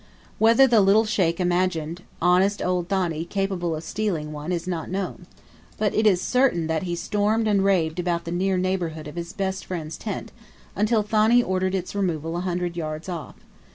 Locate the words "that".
6.65-6.81